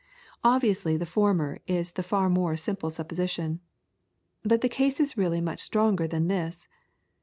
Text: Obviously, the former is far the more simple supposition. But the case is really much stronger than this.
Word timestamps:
Obviously, 0.43 0.97
the 0.97 1.05
former 1.05 1.59
is 1.67 1.91
far 1.91 2.23
the 2.27 2.33
more 2.33 2.57
simple 2.57 2.89
supposition. 2.89 3.59
But 4.41 4.61
the 4.61 4.67
case 4.67 4.99
is 4.99 5.15
really 5.15 5.41
much 5.41 5.59
stronger 5.59 6.07
than 6.07 6.27
this. 6.27 6.67